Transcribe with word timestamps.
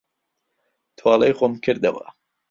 تۆڵەی 0.97 1.33
خۆم 1.37 1.53
کردەوە. 1.63 2.05